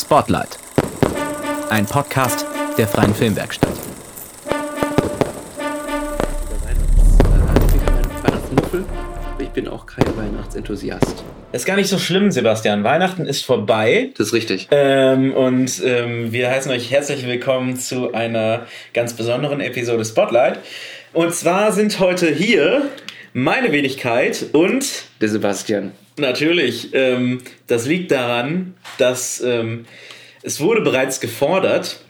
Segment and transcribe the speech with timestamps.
[0.00, 0.58] Spotlight.
[1.70, 3.72] Ein Podcast der Freien Filmwerkstatt.
[9.40, 11.24] Ich bin auch kein Weihnachtsenthusiast.
[11.50, 12.84] Ist gar nicht so schlimm, Sebastian.
[12.84, 14.10] Weihnachten ist vorbei.
[14.16, 14.68] Das ist richtig.
[14.70, 20.60] Ähm, und ähm, wir heißen euch herzlich willkommen zu einer ganz besonderen Episode Spotlight.
[21.12, 22.82] Und zwar sind heute hier
[23.32, 24.86] meine Wenigkeit und
[25.20, 25.92] Der Sebastian.
[26.18, 29.86] Natürlich, ähm, das liegt daran, dass ähm,
[30.42, 32.00] es wurde bereits gefordert,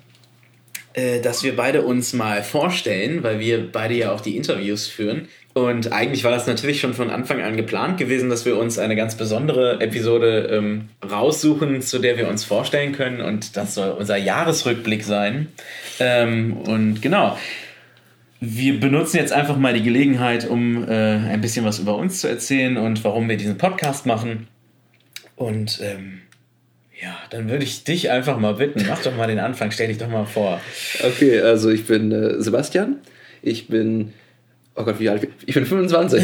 [0.95, 5.29] äh, dass wir beide uns mal vorstellen, weil wir beide ja auch die Interviews führen.
[5.55, 8.97] Und eigentlich war das natürlich schon von Anfang an geplant gewesen, dass wir uns eine
[8.97, 13.21] ganz besondere Episode ähm, raussuchen, zu der wir uns vorstellen können.
[13.21, 15.49] Und das soll unser Jahresrückblick sein.
[15.99, 17.37] Ähm, und genau.
[18.41, 22.29] Wir benutzen jetzt einfach mal die Gelegenheit, um äh, ein bisschen was über uns zu
[22.29, 24.47] erzählen und warum wir diesen Podcast machen.
[25.35, 26.21] Und ähm,
[27.01, 29.99] ja, dann würde ich dich einfach mal bitten, mach doch mal den Anfang, stell dich
[29.99, 30.61] doch mal vor.
[31.05, 32.97] Okay, also ich bin äh, Sebastian.
[33.43, 34.13] Ich bin.
[34.81, 35.25] Oh Gott, wie alt?
[35.25, 36.23] Ich Ich bin 25.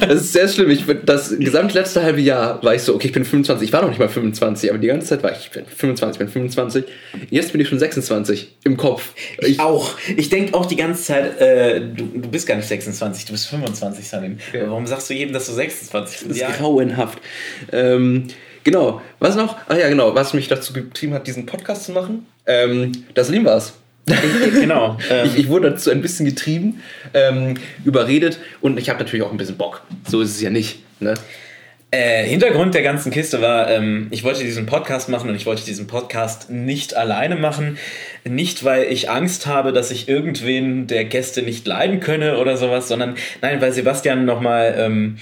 [0.00, 0.68] das ist sehr schlimm.
[0.70, 3.68] Ich bin, das gesamte letzte halbe Jahr war ich so, okay, ich bin 25.
[3.68, 6.14] Ich war noch nicht mal 25, aber die ganze Zeit war ich, ich bin 25,
[6.14, 6.84] ich bin 25.
[7.30, 9.12] Jetzt bin ich schon 26 im Kopf.
[9.40, 9.92] Ich auch.
[10.16, 13.46] Ich denke auch die ganze Zeit, äh, du, du bist gar nicht 26, du bist
[13.46, 14.38] 25, Salim.
[14.54, 16.40] Aber Warum sagst du jedem, dass du 26 Das bist?
[16.42, 17.18] ist grauenhaft.
[17.70, 18.24] Ähm,
[18.64, 19.00] genau.
[19.20, 19.56] Was noch?
[19.68, 20.14] Ach ja, genau.
[20.16, 22.26] Was mich dazu getrieben hat, diesen Podcast zu machen.
[22.46, 23.74] Ähm, das Salim war's.
[24.52, 24.98] genau.
[25.10, 26.82] Ähm, Ich, ich wurde dazu ein bisschen getrieben,
[27.14, 29.82] ähm, überredet und ich habe natürlich auch ein bisschen Bock.
[30.06, 30.80] So ist es ja nicht.
[31.00, 31.14] Ne?
[31.90, 35.64] Äh, Hintergrund der ganzen Kiste war, ähm, ich wollte diesen Podcast machen und ich wollte
[35.64, 37.78] diesen Podcast nicht alleine machen.
[38.28, 42.88] Nicht, weil ich Angst habe, dass ich irgendwen der Gäste nicht leiden könne oder sowas,
[42.88, 45.16] sondern nein, weil Sebastian nochmal ähm,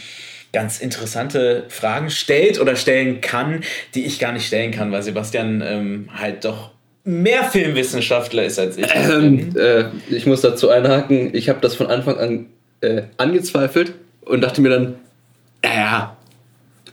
[0.53, 3.61] ganz interessante Fragen stellt oder stellen kann,
[3.95, 6.73] die ich gar nicht stellen kann, weil Sebastian ähm, halt doch
[7.07, 8.87] mehr Filmwissenschaftler ist als ich.
[8.95, 12.47] Ähm, äh, ich muss dazu einhaken, ich habe das von Anfang an
[12.81, 14.97] äh, angezweifelt und dachte mir dann,
[15.63, 16.17] naja,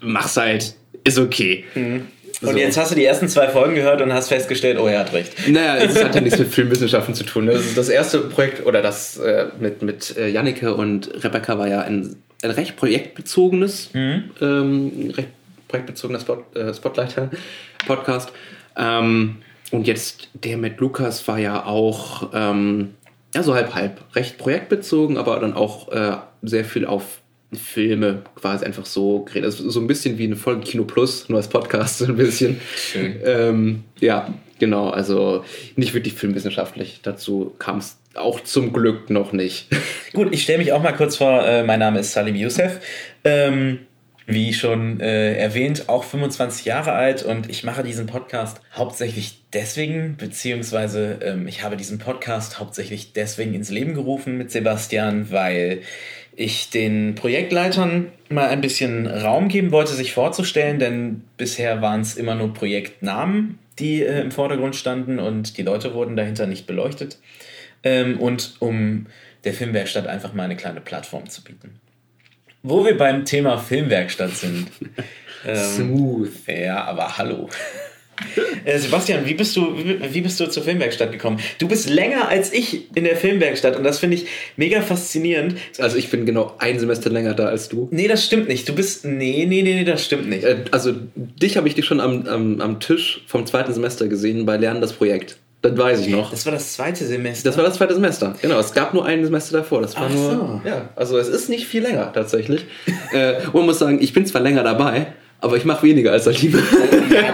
[0.01, 1.65] mach's halt, ist okay.
[1.75, 2.05] und
[2.41, 2.51] so.
[2.51, 5.33] jetzt hast du die ersten zwei Folgen gehört und hast festgestellt, oh, er hat recht.
[5.49, 7.45] Naja, es hat ja nichts mit Filmwissenschaften zu tun.
[7.45, 7.53] ne?
[7.53, 11.81] Das, das erste Projekt, oder das äh, mit, mit äh, Jannike und Rebecca war ja
[11.81, 15.29] ein, ein recht projektbezogenes, ähm, recht
[15.67, 18.31] projektbezogener Spot, äh, Spotlighter-Podcast.
[18.77, 19.37] Ähm,
[19.73, 22.93] und jetzt der mit Lukas war ja auch, ähm,
[23.33, 24.01] ja, so halb halb.
[24.15, 29.45] Recht projektbezogen, aber dann auch äh, sehr viel auf Filme quasi einfach so geredet.
[29.45, 32.61] Also so ein bisschen wie eine Folge Kino Plus, nur als Podcast so ein bisschen.
[32.75, 33.15] Schön.
[33.25, 34.91] Ähm, ja, genau.
[34.91, 35.43] Also
[35.75, 36.99] nicht wirklich filmwissenschaftlich.
[37.01, 39.69] Dazu kam es auch zum Glück noch nicht.
[40.13, 41.43] Gut, ich stelle mich auch mal kurz vor.
[41.43, 42.79] Äh, mein Name ist Salim Youssef.
[43.23, 43.79] Ähm,
[44.25, 50.15] wie schon äh, erwähnt, auch 25 Jahre alt und ich mache diesen Podcast hauptsächlich deswegen,
[50.17, 55.81] beziehungsweise ähm, ich habe diesen Podcast hauptsächlich deswegen ins Leben gerufen mit Sebastian, weil
[56.35, 62.15] ich den Projektleitern mal ein bisschen Raum geben wollte, sich vorzustellen, denn bisher waren es
[62.15, 67.19] immer nur Projektnamen, die äh, im Vordergrund standen und die Leute wurden dahinter nicht beleuchtet.
[67.83, 69.07] Ähm, und um
[69.43, 71.79] der Filmwerkstatt einfach mal eine kleine Plattform zu bieten.
[72.63, 74.67] Wo wir beim Thema Filmwerkstatt sind.
[75.45, 76.31] ähm, Smooth.
[76.47, 77.49] ja, aber hallo.
[78.63, 81.39] Äh, Sebastian, wie bist, du, wie, bist du zur Filmwerkstatt gekommen?
[81.59, 85.55] Du bist länger als ich in der Filmwerkstatt und das finde ich mega faszinierend.
[85.79, 87.89] Also ich bin genau ein Semester länger da als du.
[87.91, 88.69] Nee, das stimmt nicht.
[88.69, 89.03] Du bist.
[89.03, 90.45] Nee, nee, nee, nee das stimmt nicht.
[90.45, 94.45] Äh, Also dich habe ich dich schon am, am, am Tisch vom zweiten Semester gesehen
[94.45, 95.37] bei Lernen das Projekt.
[95.63, 96.29] Das weiß ich noch.
[96.29, 97.49] Das war das zweite Semester.
[97.49, 98.35] Das war das zweite Semester.
[98.41, 99.81] Genau, es gab nur ein Semester davor.
[99.81, 100.31] Das war Ach nur.
[100.31, 100.61] so.
[100.65, 102.65] Ja, also es ist nicht viel länger tatsächlich.
[103.13, 105.07] äh, und man muss sagen, ich bin zwar länger dabei,
[105.39, 106.53] aber ich mache weniger als Salim.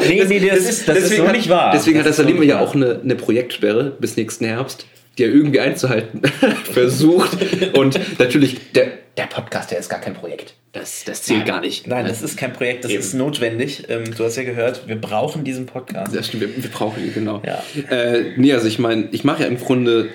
[0.08, 1.72] Nee, nee, das ist- das ist so nicht wahr.
[1.74, 4.86] Deswegen Das hat Salim ja auch eine, eine Projektsperre bis nächsten Herbst,
[5.18, 6.22] die er irgendwie einzuhalten
[6.72, 7.38] versucht.
[7.76, 8.88] Und natürlich, der,
[9.18, 10.54] der Podcast, der ist gar kein Projekt.
[10.72, 11.88] Das, das zählt gar nicht.
[11.88, 13.00] Nein, das ist kein Projekt, das Eben.
[13.00, 13.86] ist notwendig.
[13.90, 16.16] Ähm, du hast ja gehört, wir brauchen diesen Podcast.
[16.16, 17.42] Das stimmt, wir, wir brauchen die, genau.
[17.46, 17.64] Ja.
[17.90, 20.10] Äh, nee, also ich meine, ich mache ja im Grunde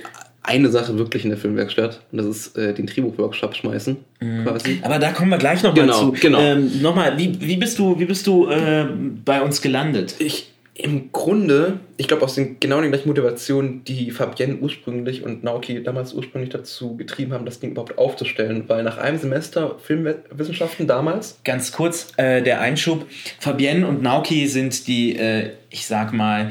[0.44, 3.96] eine Sache wirklich in der Filmwerkstatt und das ist äh, den Drehbuchworkshop schmeißen,
[4.44, 4.78] quasi.
[4.82, 6.20] Aber da kommen wir gleich noch Genau, mal zu.
[6.20, 6.38] genau.
[6.38, 8.84] Ähm, Nochmal, wie, wie bist du, wie bist du äh,
[9.24, 10.14] bei uns gelandet?
[10.18, 15.44] Ich im Grunde, ich glaube aus den genau den gleichen Motivationen, die Fabienne ursprünglich und
[15.44, 20.88] Naoki damals ursprünglich dazu getrieben haben, das Ding überhaupt aufzustellen, weil nach einem Semester Filmwissenschaften
[20.88, 23.06] damals Ganz kurz äh, der Einschub.
[23.38, 26.50] Fabienne und Nauki sind die, äh, ich sag mal,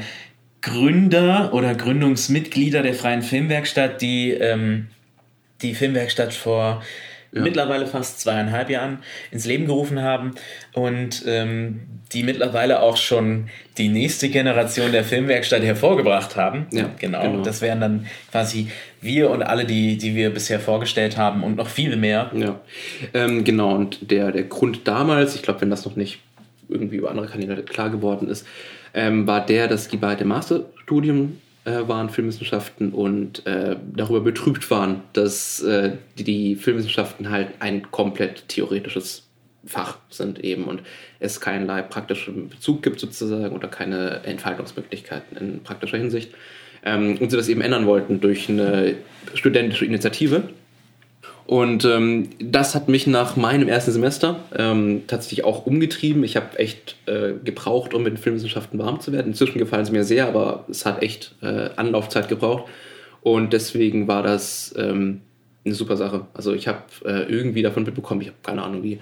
[0.62, 4.86] Gründer oder Gründungsmitglieder der Freien Filmwerkstatt, die ähm,
[5.60, 6.82] die Filmwerkstatt vor
[7.42, 8.98] mittlerweile fast zweieinhalb Jahren
[9.30, 10.32] ins Leben gerufen haben
[10.72, 11.80] und ähm,
[12.12, 16.66] die mittlerweile auch schon die nächste Generation der Filmwerkstatt hervorgebracht haben.
[16.70, 17.22] Ja, genau.
[17.22, 17.42] genau.
[17.42, 18.68] Das wären dann quasi
[19.00, 22.30] wir und alle, die, die wir bisher vorgestellt haben und noch viele mehr.
[22.34, 22.60] Ja,
[23.12, 23.74] ähm, genau.
[23.74, 26.20] Und der, der Grund damals, ich glaube, wenn das noch nicht
[26.68, 28.46] irgendwie über andere Kanäle klar geworden ist,
[28.94, 35.02] ähm, war der, dass die beide Masterstudium äh, waren, Filmwissenschaften, und äh, darüber betrübt waren,
[35.12, 39.28] dass äh, die, Filmwissenschaften halt ein komplett theoretisches
[39.66, 40.82] Fach sind eben und
[41.20, 46.34] es keinerlei praktischen Bezug gibt sozusagen oder keine Entfaltungsmöglichkeiten in praktischer Hinsicht.
[46.84, 48.96] Ähm, und sie das eben ändern wollten durch eine
[49.32, 50.50] studentische Initiative.
[51.46, 56.24] Und ähm, das hat mich nach meinem ersten Semester ähm, tatsächlich auch umgetrieben.
[56.24, 59.28] Ich habe echt äh, gebraucht, um mit den Filmwissenschaften warm zu werden.
[59.28, 62.64] Inzwischen gefallen sie mir sehr, aber es hat echt äh, Anlaufzeit gebraucht.
[63.20, 65.20] Und deswegen war das ähm,
[65.64, 66.26] eine super Sache.
[66.32, 69.00] Also ich habe äh, irgendwie davon mitbekommen, ich habe keine Ahnung wie,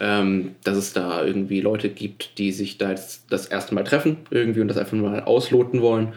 [0.00, 4.16] ähm, dass es da irgendwie Leute gibt, die sich da jetzt das erste Mal treffen
[4.30, 6.14] irgendwie und das einfach mal ausloten wollen.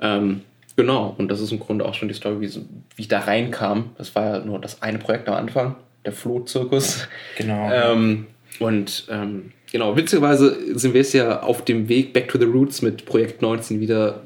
[0.00, 0.40] Ähm,
[0.78, 3.90] genau, und das ist im Grunde auch schon die Story, wie, wie ich da reinkam.
[3.98, 5.74] Das war ja nur das eine Projekt am Anfang,
[6.06, 7.08] der Flohzirkus.
[7.36, 7.68] Genau.
[7.70, 8.26] Ähm,
[8.60, 12.80] und ähm, genau, witzigerweise sind wir jetzt ja auf dem Weg Back to the Roots
[12.80, 14.22] mit Projekt 19 wieder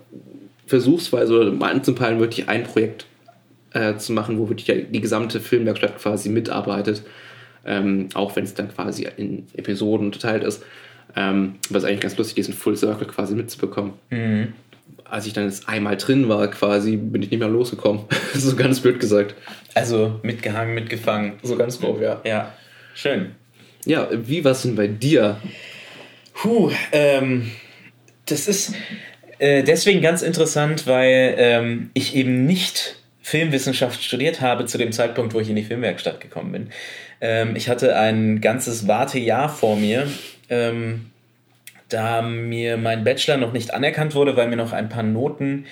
[0.66, 3.06] versuchsweise oder mal anzupeilen, wirklich ein Projekt
[3.72, 7.02] äh, zu machen, wo wirklich die, die gesamte Filmwerkstatt quasi mitarbeitet.
[7.64, 10.62] Ähm, auch wenn es dann quasi in Episoden unterteilt ist.
[11.16, 13.92] Ähm, was eigentlich ganz lustig ist, diesen Full Circle quasi mitzubekommen.
[15.04, 18.04] Als ich dann jetzt einmal drin war, quasi, bin ich nicht mehr losgekommen.
[18.34, 19.34] so ganz blöd gesagt.
[19.74, 21.34] Also mitgehangen, mitgefangen.
[21.42, 22.20] So ganz grob, ja.
[22.24, 22.52] Ja,
[22.94, 23.32] schön.
[23.84, 25.38] Ja, wie war es denn bei dir?
[26.34, 27.50] Puh, ähm,
[28.26, 28.74] das ist
[29.38, 35.34] äh, deswegen ganz interessant, weil ähm, ich eben nicht Filmwissenschaft studiert habe zu dem Zeitpunkt,
[35.34, 36.70] wo ich in die Filmwerkstatt gekommen bin.
[37.20, 40.08] Ähm, ich hatte ein ganzes Wartejahr vor mir,
[40.48, 41.11] ähm,
[41.92, 45.66] da mir mein Bachelor noch nicht anerkannt wurde, weil mir noch ein paar Noten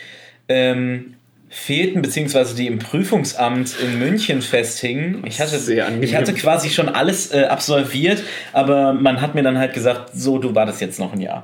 [0.48, 1.14] ähm,
[1.48, 5.24] fehlten, beziehungsweise die im Prüfungsamt in München festhingen.
[5.26, 5.58] Ich hatte,
[6.00, 8.22] ich hatte quasi schon alles äh, absolviert,
[8.52, 11.42] aber man hat mir dann halt gesagt, so, du wartest jetzt noch ein Jahr.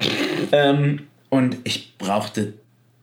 [0.53, 2.55] ähm, und ich brauchte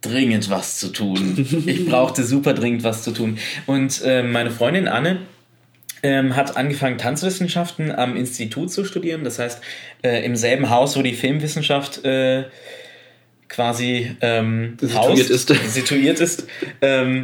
[0.01, 1.45] dringend was zu tun.
[1.65, 3.37] Ich brauchte super dringend was zu tun.
[3.65, 5.19] Und äh, meine Freundin Anne
[6.03, 9.23] ähm, hat angefangen, Tanzwissenschaften am Institut zu studieren.
[9.23, 9.61] Das heißt,
[10.03, 12.43] äh, im selben Haus, wo die Filmwissenschaft äh,
[13.47, 15.47] quasi ähm, Situiert ist.
[15.73, 16.47] situiert ist.
[16.81, 17.21] Ähm,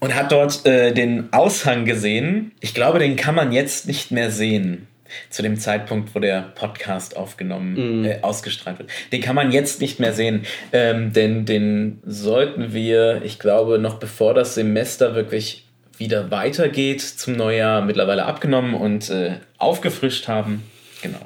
[0.00, 2.52] und hat dort äh, den Aushang gesehen.
[2.60, 4.88] Ich glaube, den kann man jetzt nicht mehr sehen.
[5.30, 8.90] Zu dem Zeitpunkt, wo der Podcast aufgenommen, äh, ausgestrahlt wird.
[9.12, 10.42] Den kann man jetzt nicht mehr sehen.
[10.72, 15.65] Ähm, denn den sollten wir, ich glaube, noch bevor das Semester wirklich
[15.98, 20.62] wieder weitergeht zum Neujahr, mittlerweile abgenommen und äh, aufgefrischt haben.
[21.02, 21.20] Genau.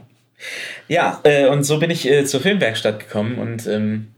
[0.89, 4.09] Ja, äh, und so bin ich äh, zur Filmwerkstatt gekommen und ähm,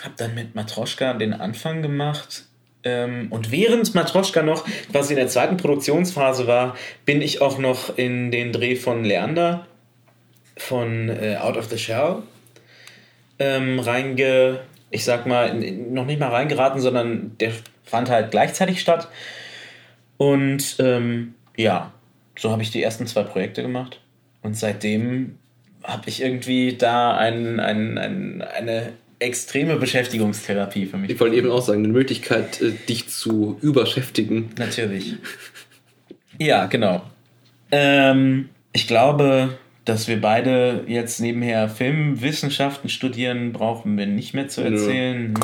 [0.00, 2.44] habe dann mit Matroschka den Anfang gemacht.
[2.84, 7.98] Ähm, und während Matroschka noch quasi in der zweiten Produktionsphase war, bin ich auch noch
[7.98, 9.66] in den Dreh von Leander
[10.56, 12.22] von äh, Out of the Shell
[13.38, 14.60] ähm, reinge,
[14.90, 17.52] ich sag mal, noch nicht mal reingeraten, sondern der
[17.84, 19.08] fand halt gleichzeitig statt.
[20.18, 21.92] Und ähm, ja,
[22.36, 24.00] so habe ich die ersten zwei Projekte gemacht.
[24.42, 25.38] Und seitdem
[25.82, 31.10] habe ich irgendwie da ein, ein, ein, eine extreme Beschäftigungstherapie für mich.
[31.10, 34.50] Ich wollte eben auch sagen, eine Möglichkeit, äh, dich zu überschäftigen.
[34.58, 35.14] Natürlich.
[36.38, 37.02] Ja, genau.
[37.70, 44.60] Ähm, ich glaube, dass wir beide jetzt nebenher Filmwissenschaften studieren, brauchen wir nicht mehr zu
[44.60, 45.34] erzählen.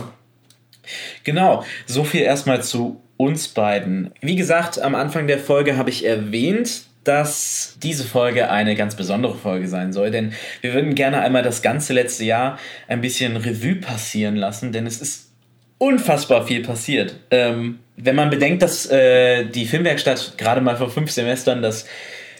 [1.25, 4.11] Genau, so viel erstmal zu uns beiden.
[4.21, 9.35] Wie gesagt, am Anfang der Folge habe ich erwähnt, dass diese Folge eine ganz besondere
[9.35, 13.77] Folge sein soll, denn wir würden gerne einmal das ganze letzte Jahr ein bisschen Revue
[13.77, 15.31] passieren lassen, denn es ist
[15.79, 17.17] unfassbar viel passiert.
[17.31, 21.87] Ähm, wenn man bedenkt, dass äh, die Filmwerkstatt gerade mal vor fünf Semestern das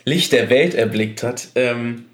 [0.05, 2.07] Licht der Welt erblickt hat ähm,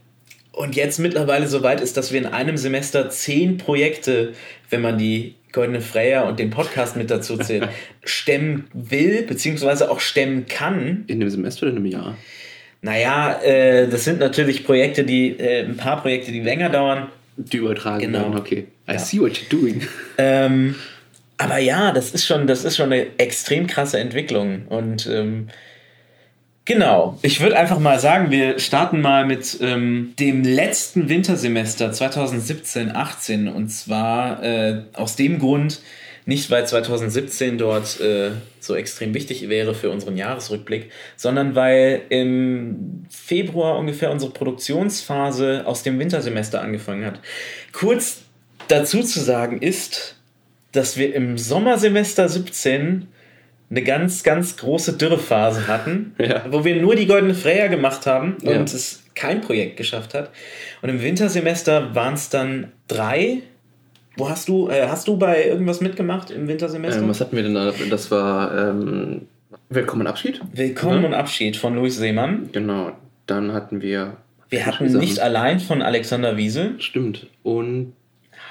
[0.52, 4.32] und jetzt mittlerweile so weit ist, dass wir in einem Semester zehn Projekte,
[4.68, 7.68] wenn man die Goldene Freya und den Podcast mit dazu zählt,
[8.04, 11.04] stemmen will, beziehungsweise auch stemmen kann.
[11.06, 12.16] In einem Semester oder in einem Jahr?
[12.82, 17.08] Naja, äh, das sind natürlich Projekte, die, äh, ein paar Projekte, die länger dauern.
[17.36, 18.20] Die übertragen Genau.
[18.20, 18.66] werden, okay.
[18.88, 18.98] I Ja.
[18.98, 19.82] see what you're doing.
[20.18, 20.74] Ähm,
[21.38, 24.66] aber ja, das ist schon, das ist schon eine extrem krasse Entwicklung.
[24.68, 25.48] Und ähm,
[26.70, 33.50] genau, ich würde einfach mal sagen, wir starten mal mit ähm, dem letzten Wintersemester 2017-18.
[33.50, 35.80] Und zwar äh, aus dem Grund
[36.26, 43.06] Nicht, weil 2017 dort äh, so extrem wichtig wäre für unseren Jahresrückblick, sondern weil im
[43.08, 47.18] Februar ungefähr unsere Produktionsphase aus dem Wintersemester angefangen hat.
[47.72, 48.20] Kurz
[48.68, 50.14] dazu zu sagen ist,
[50.70, 53.08] dass wir im Sommersemester 17
[53.70, 56.44] eine ganz, ganz große Dürrephase hatten, Ja.
[56.50, 58.60] wo wir nur die Goldene Freya gemacht haben und Ja.
[58.62, 60.30] es kein Projekt geschafft hat.
[60.82, 63.42] Und im Wintersemester waren es dann drei.
[64.16, 67.00] Wo hast du, äh, hast du bei irgendwas mitgemacht im Wintersemester?
[67.02, 67.72] Ähm, was hatten wir denn da?
[67.88, 69.22] Das war ähm,
[69.68, 70.40] Willkommen Abschied.
[70.52, 71.04] Willkommen Mhm.
[71.06, 72.48] und Abschied von Louis Seemann.
[72.52, 72.92] Genau.
[73.26, 74.16] Dann hatten wir.
[74.48, 76.72] Wir hatten nicht allein von Alexander Wiese.
[76.78, 77.28] Stimmt.
[77.44, 77.92] Und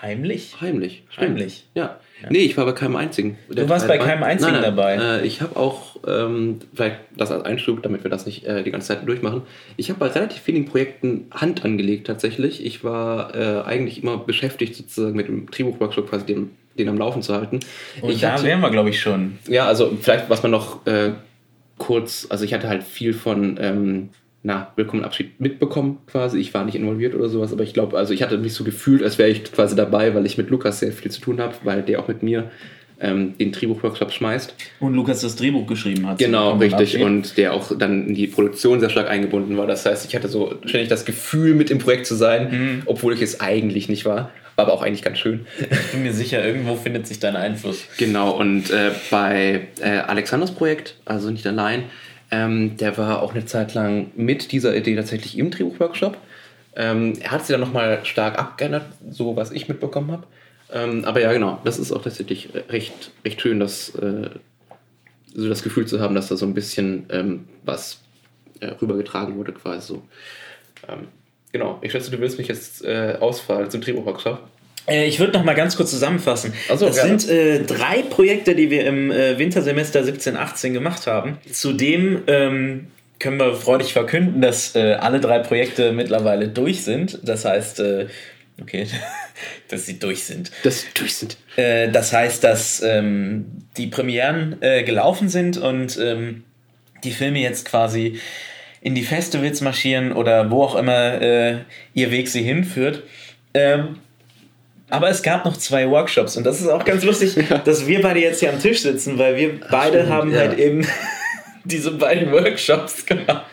[0.01, 0.55] Heimlich?
[0.61, 1.03] heimlich.
[1.09, 1.27] Stimmt.
[1.29, 1.65] Heimlich.
[1.75, 1.99] Ja.
[2.29, 3.37] Nee, ich war bei keinem einzigen.
[3.49, 4.75] Der warst Teil bei keinem einzigen nein, nein.
[4.75, 4.95] dabei.
[5.21, 8.71] Äh, ich habe auch, ähm, vielleicht das als Einschub, damit wir das nicht äh, die
[8.71, 9.43] ganze Zeit durchmachen.
[9.77, 12.65] Ich habe bei relativ vielen Projekten Hand angelegt tatsächlich.
[12.65, 17.21] Ich war äh, eigentlich immer beschäftigt sozusagen mit dem Drehbuchworkshop quasi den, den am Laufen
[17.21, 17.61] zu halten.
[18.01, 19.39] Und ich da hatte- wären wir, glaube ich, schon.
[19.47, 21.11] Ja, also vielleicht, was man noch äh,
[21.77, 24.09] kurz, also ich hatte halt viel von, ähm,
[24.43, 26.39] na, Willkommen Abschied mitbekommen quasi.
[26.39, 29.03] Ich war nicht involviert oder sowas, aber ich glaube, also ich hatte mich so gefühlt,
[29.03, 31.81] als wäre ich quasi dabei, weil ich mit Lukas sehr viel zu tun habe, weil
[31.81, 32.49] der auch mit mir
[33.01, 34.55] ähm, den Drehbuchworkshop schmeißt.
[34.79, 36.19] Und Lukas das Drehbuch geschrieben hat.
[36.19, 36.95] Genau, richtig.
[36.95, 37.01] Abschied.
[37.01, 39.67] Und der auch dann in die Produktion sehr stark eingebunden war.
[39.67, 43.21] Das heißt, ich hatte so ständig das Gefühl, mit im Projekt zu sein, obwohl ich
[43.21, 44.31] es eigentlich nicht war.
[44.55, 45.45] War aber auch eigentlich ganz schön.
[45.59, 47.85] Ich bin mir sicher, irgendwo findet sich dein Einfluss.
[47.97, 51.83] Genau, und äh, bei äh, Alexanders Projekt, also nicht allein,
[52.31, 56.17] ähm, der war auch eine Zeit lang mit dieser Idee tatsächlich im Drehbuchworkshop.
[56.75, 60.27] Ähm, er hat sie dann nochmal stark abgeändert, so was ich mitbekommen habe.
[60.71, 64.29] Ähm, aber ja, genau, das ist auch tatsächlich recht, recht schön, dass, äh,
[65.33, 68.01] so das Gefühl zu haben, dass da so ein bisschen ähm, was
[68.59, 70.03] äh, rübergetragen wurde, quasi so.
[70.87, 71.07] Ähm,
[71.51, 74.47] genau, ich schätze, du willst mich jetzt äh, ausfallen zum Drehbuchworkshop.
[74.89, 76.53] Äh, ich würde noch mal ganz kurz zusammenfassen.
[76.67, 77.19] So, das gerne.
[77.19, 81.37] sind äh, drei Projekte, die wir im äh, Wintersemester 17-18 gemacht haben.
[81.51, 82.87] Zudem ähm,
[83.19, 87.19] können wir freudig verkünden, dass äh, alle drei Projekte mittlerweile durch sind.
[87.23, 88.07] Das heißt, äh,
[88.61, 88.87] okay,
[89.67, 90.51] dass sie durch sind.
[90.63, 91.37] Das durch sind.
[91.55, 93.45] Äh, das heißt, dass ähm,
[93.77, 96.43] die Premieren gelaufen sind und ähm,
[97.03, 98.19] die Filme jetzt quasi
[98.81, 101.21] in die Festivals marschieren oder wo auch immer
[101.93, 103.03] ihr Weg sie hinführt.
[103.53, 103.99] Ähm,
[104.89, 108.19] aber es gab noch zwei Workshops und das ist auch ganz lustig, dass wir beide
[108.19, 110.39] jetzt hier am Tisch sitzen, weil wir beide stimmt, haben ja.
[110.39, 110.85] halt eben
[111.63, 113.45] diese beiden Workshops gemacht.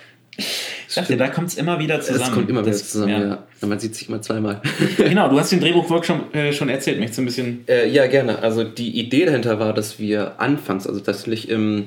[0.88, 2.22] Ich dachte, da kommt es immer wieder zusammen.
[2.22, 3.44] Es kommt immer wieder Das- zusammen, ja.
[3.60, 3.66] ja.
[3.66, 4.62] Man sieht sich immer zweimal.
[4.96, 8.38] Genau, du hast den Drehbuchworkshop äh, schon erzählt, möchtest du ein bisschen äh, ja, gerne.
[8.42, 11.86] Also die Idee dahinter war, dass wir anfangs, also tatsächlich im,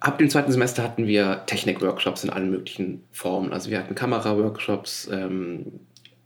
[0.00, 3.52] ab dem zweiten Semester hatten wir Technik-Workshops in allen möglichen Formen.
[3.52, 5.66] Also wir hatten Kamera-Workshops, ähm,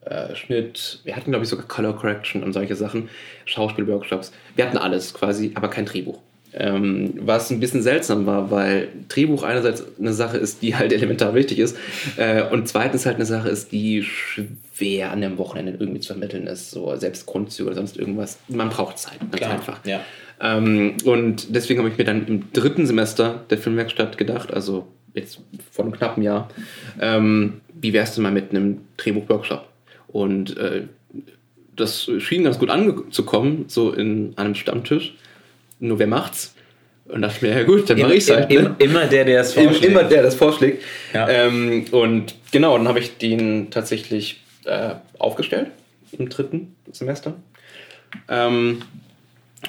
[0.07, 3.09] äh, Schnitt, wir hatten glaube ich sogar Color Correction und solche Sachen,
[3.45, 4.33] Schauspiel-Workshops.
[4.55, 6.19] Wir hatten alles quasi, aber kein Drehbuch.
[6.59, 11.35] Ähm, was ein bisschen seltsam war, weil Drehbuch einerseits eine Sache ist, die halt elementar
[11.35, 11.77] wichtig ist
[12.17, 16.47] äh, und zweitens halt eine Sache ist, die schwer an dem Wochenende irgendwie zu vermitteln
[16.47, 18.39] ist, so selbst Grundzüge oder sonst irgendwas.
[18.49, 19.85] Man braucht Zeit, ganz Klar, einfach.
[19.85, 20.01] ja.
[20.41, 25.41] Ähm, und deswegen habe ich mir dann im dritten Semester der Filmwerkstatt gedacht, also jetzt
[25.73, 26.49] vor einem knappen Jahr,
[27.01, 29.67] ähm, wie wär's denn mal mit einem Drehbuch-Workshop?
[30.17, 30.85] Und äh,
[31.77, 35.15] das schien ganz gut anzukommen, so in einem Stammtisch.
[35.79, 36.55] Nur wer macht's?
[37.05, 38.49] Und dachte mir, ja gut, dann mache ich's halt.
[38.49, 38.75] Ne?
[38.79, 39.85] Immer der, der es vorschlägt.
[39.85, 40.83] Immer der das vorschlägt.
[41.13, 41.29] Ja.
[41.29, 45.69] Ähm, und genau, dann habe ich den tatsächlich äh, aufgestellt
[46.13, 47.35] im dritten Semester.
[48.27, 48.81] Ähm,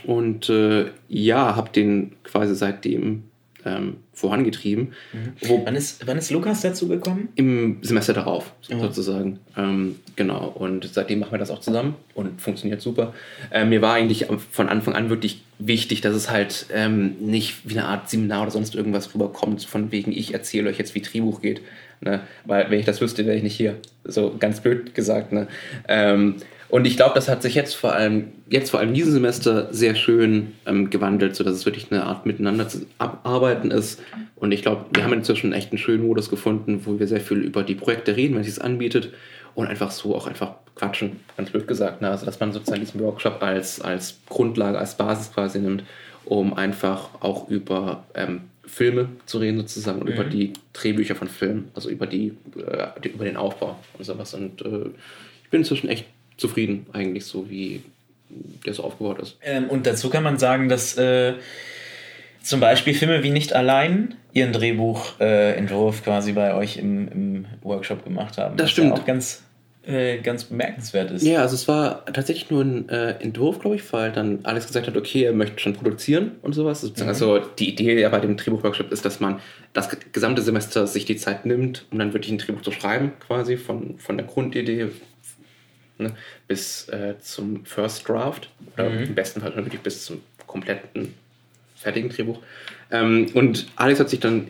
[0.05, 3.23] und äh, ja, habe den quasi seitdem
[3.65, 4.93] ähm, vorangetrieben.
[5.41, 7.29] Wo, Wann ist, wann ist Lukas dazu gekommen?
[7.35, 8.79] Im Semester darauf, Ja.
[8.79, 9.37] sozusagen.
[9.55, 13.13] Ähm, genau, und seitdem machen wir das auch zusammen und funktioniert super.
[13.51, 17.77] Ähm, mir war eigentlich von Anfang an wirklich wichtig, dass es halt ähm, nicht wie
[17.77, 21.41] eine Art Seminar oder sonst irgendwas rüberkommt, von wegen, ich erzähle euch jetzt, wie Drehbuch
[21.41, 21.61] geht.
[22.01, 22.21] Ne?
[22.45, 23.75] Weil, wenn ich das wüsste, wäre ich nicht hier.
[24.03, 25.31] So ganz blöd gesagt.
[25.31, 25.47] Ne?
[25.87, 26.37] Ähm,
[26.69, 29.95] und ich glaube, das hat sich jetzt vor allem, jetzt vor allem diesen Semester sehr
[29.95, 34.01] schön ähm, gewandelt, sodass es wirklich eine Art miteinander zu arbeiten ist.
[34.35, 37.37] Und ich glaube, wir haben inzwischen echt einen schönen Modus gefunden, wo wir sehr viel
[37.37, 39.13] über die Projekte reden, wenn es sich anbietet.
[39.55, 42.01] Und einfach so auch einfach quatschen, ganz blöd gesagt.
[42.01, 42.09] Ne?
[42.09, 45.83] Also, dass man sozusagen diesen Workshop als, als Grundlage, als Basis quasi nimmt,
[46.25, 51.71] um einfach auch über ähm, Filme zu reden sozusagen und über die Drehbücher von Filmen,
[51.73, 54.33] also über die, äh, die über den Aufbau und sowas.
[54.33, 54.89] Und äh,
[55.43, 56.05] ich bin inzwischen echt
[56.37, 57.83] zufrieden eigentlich so, wie
[58.65, 59.37] der so aufgebaut ist.
[59.41, 61.33] Ähm, und dazu kann man sagen, dass äh,
[62.41, 68.03] zum Beispiel Filme wie Nicht allein ihren Drehbuchentwurf äh, quasi bei euch im, im Workshop
[68.03, 68.57] gemacht haben.
[68.57, 68.89] Das stimmt.
[68.89, 69.43] Ja auch ganz
[69.87, 71.23] äh, ganz bemerkenswert ist.
[71.23, 74.85] Ja, also es war tatsächlich nur ein äh, Entwurf, glaube ich, weil dann Alex gesagt
[74.87, 76.83] hat, okay, er möchte schon produzieren und sowas.
[76.83, 77.07] Mhm.
[77.07, 79.39] Also die Idee ja bei dem Drehbuchworkshop ist, dass man
[79.71, 83.55] das gesamte Semester sich die Zeit nimmt, um dann wirklich ein Drehbuch zu schreiben, quasi
[83.55, 84.89] von, von der Grundidee
[85.97, 86.11] ne,
[86.47, 88.49] bis äh, zum First Draft.
[88.73, 89.03] Oder mhm.
[89.03, 91.13] im besten Fall wirklich bis zum kompletten
[91.75, 92.39] fertigen Drehbuch.
[92.91, 94.49] Ähm, und Alex hat sich dann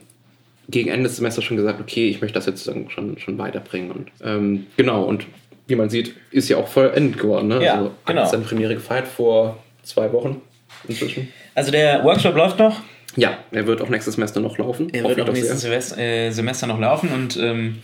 [0.70, 3.92] gegen Ende des Semesters schon gesagt, okay, ich möchte das jetzt schon, schon weiterbringen.
[3.92, 5.26] Und ähm, genau, und
[5.68, 7.48] wie man sieht, ist ja auch vollendet geworden.
[7.48, 7.64] Ne?
[7.64, 8.26] Ja, also genau.
[8.26, 10.42] seine Premiere gefeiert vor zwei Wochen
[10.88, 11.32] inzwischen.
[11.56, 12.82] Also der Workshop läuft noch?
[13.16, 14.90] Ja, er wird auch nächstes Semester noch laufen.
[14.94, 17.82] Er wird auch nächstes Semester, äh, Semester noch laufen und ähm,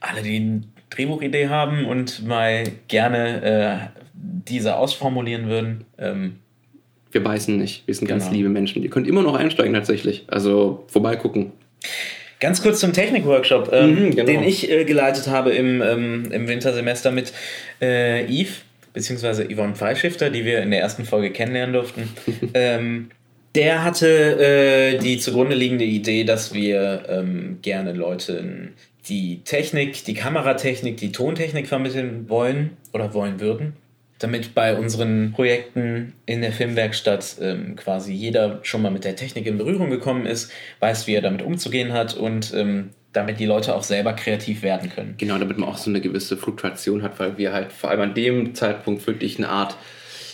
[0.00, 6.36] alle, die Drehbuchidee haben und mal gerne äh, diese ausformulieren würden, ähm,
[7.12, 7.86] wir beißen nicht.
[7.86, 8.36] Wir sind ganz Genau.
[8.36, 8.82] liebe Menschen.
[8.82, 10.24] Ihr könnt immer noch einsteigen tatsächlich.
[10.28, 11.50] Also vorbeigucken.
[12.38, 14.24] Ganz kurz zum Technikworkshop, ähm, Mhm, genau.
[14.26, 17.32] den ich äh, geleitet habe im, ähm, im Wintersemester mit
[17.82, 22.08] äh, Yves, beziehungsweise Yvonne Pfeilschifter, die wir in der ersten Folge kennenlernen durften.
[22.54, 23.10] ähm,
[23.56, 24.06] der hatte
[24.38, 28.74] äh, die zugrunde liegende Idee, dass wir ähm, gerne Leuten
[29.10, 33.74] die Technik, die Kameratechnik, die Tontechnik vermitteln wollen oder wollen würden,
[34.20, 39.46] damit bei unseren Projekten in der Filmwerkstatt ähm, quasi jeder schon mal mit der Technik
[39.46, 43.74] in Berührung gekommen ist, weiß, wie er damit umzugehen hat und ähm, damit die Leute
[43.74, 45.14] auch selber kreativ werden können.
[45.18, 48.14] Genau, damit man auch so eine gewisse Fluktuation hat, weil wir halt vor allem an
[48.14, 49.76] dem Zeitpunkt wirklich eine Art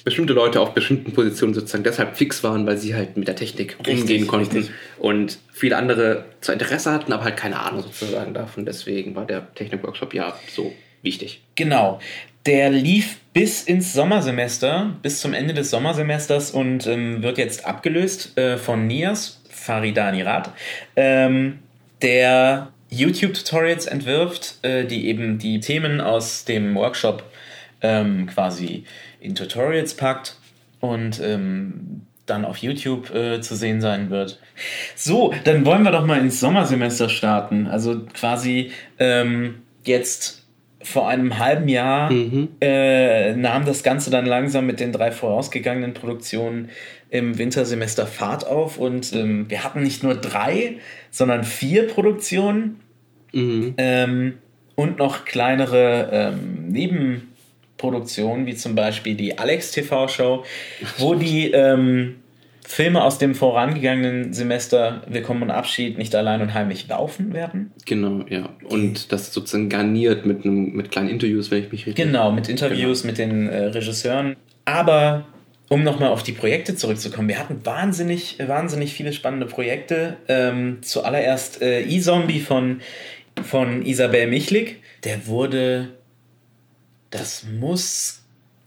[0.07, 3.77] bestimmte Leute auf bestimmten Positionen sozusagen deshalb fix waren, weil sie halt mit der Technik
[3.81, 4.75] Richtig, umgehen konnten richtig.
[5.01, 8.65] und viele andere zwar Interesse hatten, aber halt keine Ahnung sozusagen davon.
[8.65, 10.73] Deswegen war der Technikworkshop ja so
[11.03, 11.43] wichtig.
[11.57, 11.99] Genau.
[12.47, 18.39] Der lief bis ins Sommersemester, bis zum Ende des Sommersemesters und ähm, wird jetzt abgelöst
[18.39, 20.53] äh, von Nias Faridani Rath,
[20.95, 21.59] ähm,
[22.01, 27.25] der YouTube-Tutorials entwirft, äh, die eben die Themen aus dem Workshop
[27.83, 28.85] ähm, quasi
[29.27, 30.37] in Tutorials packt
[30.81, 34.41] und ähm, dann auf YouTube äh, zu sehen sein wird.
[34.95, 37.67] So, dann wollen wir doch mal ins Sommersemester starten.
[37.67, 40.45] Also quasi ähm, jetzt
[40.83, 42.11] vor einem halben Jahr
[42.61, 46.69] äh, nahm das Ganze dann langsam mit den drei vorausgegangenen Produktionen
[47.11, 50.79] im Wintersemester Fahrt auf und ähm, wir hatten nicht nur drei,
[51.11, 52.81] sondern vier Produktionen
[53.79, 54.39] ähm,
[54.77, 56.73] und noch kleinere ähm,
[57.77, 60.45] Nebenproduktionen, wie zum Beispiel die Alex TV Show,
[60.99, 62.17] wo die ähm,
[62.67, 67.73] Filme aus dem vorangegangenen Semester Willkommen und Abschied nicht allein und heimlich laufen werden.
[67.85, 68.49] Genau, ja.
[68.65, 72.49] Und das sozusagen garniert mit, einem, mit kleinen Interviews, wenn ich mich richtig Genau, mit
[72.49, 74.37] Interviews mit den äh, Regisseuren.
[74.65, 75.27] Aber
[75.69, 80.17] um nochmal auf die Projekte zurückzukommen, wir hatten wahnsinnig, wahnsinnig viele spannende Projekte.
[80.29, 82.81] Ähm, zuallererst äh, E-Zombie von,
[83.43, 84.81] von Isabel Michlik.
[85.05, 85.91] Der wurde,
[87.11, 88.23] das muss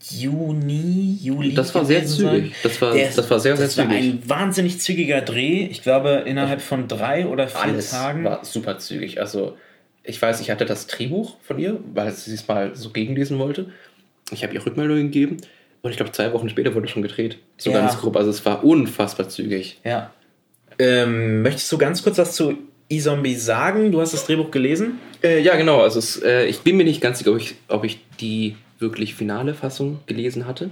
[0.09, 1.53] Juni, Juli.
[1.53, 2.53] Das war sehr zügig.
[2.63, 3.99] Das war- Der- das war sehr, sehr das war zügig.
[3.99, 5.65] ein wahnsinnig zügiger Dreh.
[5.69, 8.23] Ich glaube, innerhalb von drei oder vier Alles Tagen.
[8.23, 9.19] war super zügig.
[9.21, 9.57] Also
[10.03, 13.71] ich weiß, ich hatte das Drehbuch von ihr, weil sie es mal so gegenlesen wollte.
[14.31, 15.37] Ich habe ihr Rückmeldung gegeben
[15.81, 17.37] und ich glaube, zwei Wochen später wurde schon gedreht.
[17.57, 17.79] So Ja.
[17.79, 18.15] ganz grob.
[18.17, 19.79] Also es war unfassbar zügig.
[19.83, 20.11] Ja.
[20.79, 22.57] Ähm, möchtest du ganz kurz was zu
[22.89, 23.91] E-Zombie sagen?
[23.91, 24.99] Du hast das Drehbuch gelesen?
[25.23, 25.81] Äh, ja, genau.
[25.81, 29.15] Also es, äh, ich bin mir nicht ganz sicher, ob ich, ob ich die wirklich
[29.15, 30.69] finale Fassung gelesen hatte.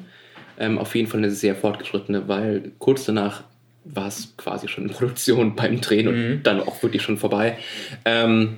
[0.59, 3.43] Ähm, auf jeden Fall eine sehr fortgeschrittene, weil kurz danach
[3.83, 7.57] war es quasi schon in Produktion beim Drehen und dann auch wirklich schon vorbei.
[8.03, 8.57] Ähm,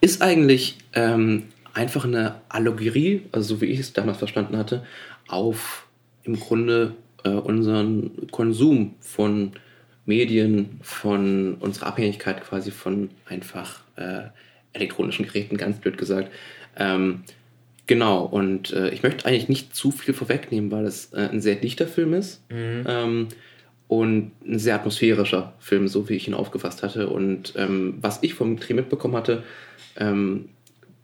[0.00, 4.84] ist eigentlich ähm, einfach eine Allegorie, also so wie ich es damals verstanden hatte,
[5.28, 5.86] auf
[6.22, 6.92] im Grunde
[7.24, 9.52] äh, unseren Konsum von
[10.06, 14.24] Medien, von unserer Abhängigkeit quasi von einfach äh,
[14.72, 16.30] elektronischen Geräten, ganz blöd gesagt.
[16.76, 17.22] Ähm,
[17.86, 21.54] genau, und äh, ich möchte eigentlich nicht zu viel vorwegnehmen, weil es äh, ein sehr
[21.56, 23.28] dichter Film ist ähm,
[23.88, 27.08] und ein sehr atmosphärischer Film, so wie ich ihn aufgefasst hatte.
[27.08, 29.42] Und ähm, was ich vom Dreh mitbekommen hatte,
[29.96, 30.48] ähm,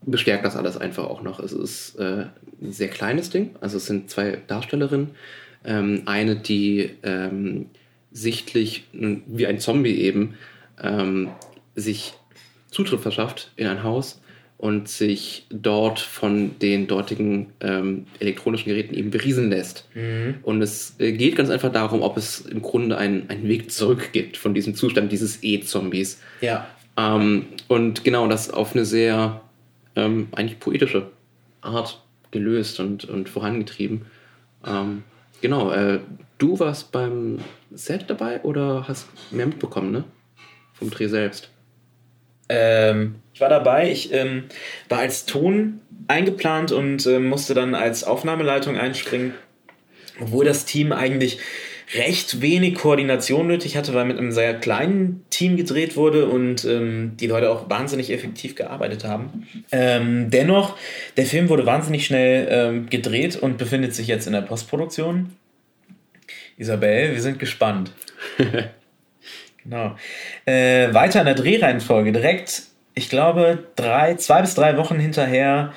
[0.02, 1.40] bestärkt das alles einfach auch noch.
[1.40, 2.26] Es ist äh,
[2.60, 3.54] ein sehr kleines Ding.
[3.60, 5.10] Also es sind zwei Darstellerinnen.
[5.64, 7.66] Ähm, eine, die ähm,
[8.12, 10.34] sichtlich wie ein Zombie eben
[10.82, 11.30] ähm,
[11.74, 12.14] sich
[12.70, 14.20] Zutritt verschafft in ein Haus
[14.60, 19.88] und sich dort von den dortigen ähm, elektronischen Geräten eben berieseln lässt.
[20.42, 24.10] Und es äh, geht ganz einfach darum, ob es im Grunde einen, einen Weg zurück
[24.12, 26.20] gibt von diesem Zustand dieses E-Zombies.
[26.42, 26.68] Ja.
[26.98, 29.40] Ähm, und genau das auf eine sehr
[29.96, 31.10] ähm, eigentlich poetische
[31.62, 34.02] Art gelöst und, und vorangetrieben.
[34.66, 35.04] Ähm,
[35.40, 36.00] genau, äh,
[36.40, 37.38] du warst beim
[37.72, 40.04] Set dabei oder hast mehr mitbekommen, ne?
[40.72, 41.50] Vom Dreh selbst.
[42.48, 44.44] Ähm, Ich war dabei, ich ähm,
[44.88, 49.34] war als Ton eingeplant und äh, musste dann als Aufnahmeleitung einspringen,
[50.20, 51.38] obwohl das Team eigentlich
[51.94, 57.16] recht wenig Koordination nötig hatte, weil mit einem sehr kleinen Team gedreht wurde und ähm,
[57.18, 59.46] die Leute auch wahnsinnig effektiv gearbeitet haben.
[59.72, 60.76] Ähm, dennoch,
[61.16, 65.30] der Film wurde wahnsinnig schnell ähm, gedreht und befindet sich jetzt in der Postproduktion.
[66.60, 67.90] Isabel, wir sind gespannt.
[69.64, 69.96] genau.
[70.44, 72.12] Äh, weiter in der Drehreihenfolge.
[72.12, 75.72] Direkt, ich glaube, drei, zwei bis drei Wochen hinterher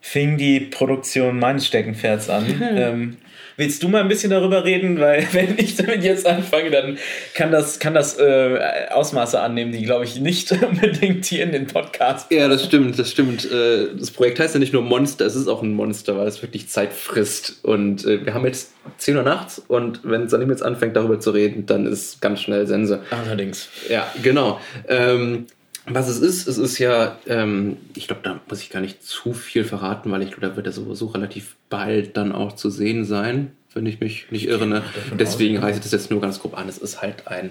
[0.00, 2.46] fing die Produktion meines Steckenpferds an.
[2.76, 3.16] ähm,
[3.58, 4.98] willst du mal ein bisschen darüber reden?
[4.98, 6.96] Weil wenn ich damit jetzt anfange, dann
[7.34, 8.58] kann das, kann das äh,
[8.90, 12.32] Ausmaße annehmen, die, glaube ich, nicht unbedingt hier in den Podcast.
[12.32, 13.44] Ja, das stimmt, das stimmt.
[13.50, 16.40] Äh, das Projekt heißt ja nicht nur Monster, es ist auch ein Monster, weil es
[16.40, 17.62] wirklich Zeit frisst.
[17.62, 21.32] Und äh, wir haben jetzt 10 Uhr nachts und wenn Salim jetzt anfängt, darüber zu
[21.32, 23.00] reden, dann ist ganz schnell Sense.
[23.10, 23.68] Allerdings.
[23.88, 24.60] Ja, genau.
[24.88, 25.46] Ähm,
[25.90, 29.32] was es ist, es ist ja, ähm, ich glaube, da muss ich gar nicht zu
[29.32, 33.04] viel verraten, weil ich glaube, da wird er sowieso relativ bald dann auch zu sehen
[33.04, 34.66] sein, wenn ich mich nicht irre.
[34.66, 34.82] Ne?
[35.18, 36.68] Deswegen reiße ich das jetzt nur ganz grob an.
[36.68, 37.50] Es ist halt ein,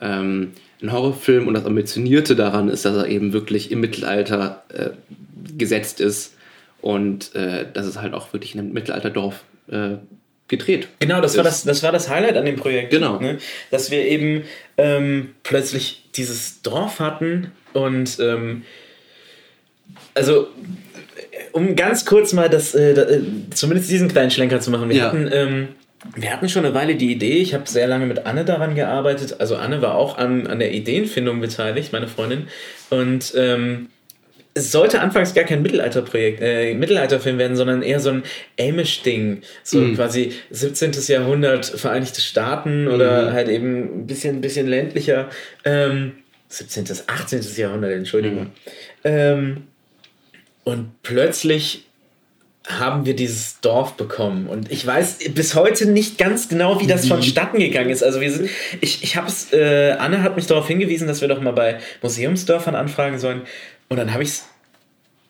[0.00, 4.90] ähm, ein Horrorfilm und das Ambitionierte daran ist, dass er eben wirklich im Mittelalter äh,
[5.56, 6.34] gesetzt ist
[6.80, 9.96] und äh, dass es halt auch wirklich in einem Mittelalterdorf äh,
[10.52, 10.86] gedreht.
[11.00, 12.90] Genau, das war das, das war das Highlight an dem Projekt.
[12.90, 13.18] Genau.
[13.18, 13.38] Ne?
[13.72, 14.44] Dass wir eben
[14.76, 18.62] ähm, plötzlich dieses Dorf hatten und ähm,
[20.14, 20.46] also
[21.52, 23.20] um ganz kurz mal das, äh, da, äh,
[23.52, 24.88] zumindest diesen kleinen Schlenker zu machen.
[24.88, 25.04] Wir Ja.
[25.06, 25.68] hatten ähm,
[26.16, 29.36] wir hatten schon eine Weile die Idee, ich habe sehr lange mit Anne daran gearbeitet.
[29.38, 32.48] Also Anne war auch an, an der Ideenfindung beteiligt, meine Freundin.
[32.90, 33.88] Und ähm,
[34.54, 38.22] es sollte anfangs gar kein Mittelalterprojekt, äh, Mittelalterfilm werden, sondern eher so ein
[38.60, 39.40] Amish-Ding.
[39.62, 39.94] So Mhm.
[39.96, 41.08] quasi 17.
[41.08, 43.32] Jahrhundert, Vereinigte Staaten oder Mhm.
[43.32, 45.30] halt eben ein bisschen, bisschen ländlicher.
[45.64, 46.12] Ähm,
[46.48, 46.84] 17.
[47.06, 47.56] 18.
[47.56, 48.42] Jahrhundert, Entschuldigung.
[48.42, 48.50] Mhm.
[49.04, 49.56] Ähm,
[50.64, 51.86] und plötzlich
[52.68, 54.46] haben wir dieses Dorf bekommen.
[54.46, 58.04] Und ich weiß bis heute nicht ganz genau, wie das vonstatten gegangen ist.
[58.04, 58.48] Also wir sind,
[58.80, 61.78] ich, ich habe es, äh, Anne hat mich darauf hingewiesen, dass wir doch mal bei
[62.02, 63.42] Museumsdörfern anfragen sollen.
[63.88, 64.48] Und dann habe ich es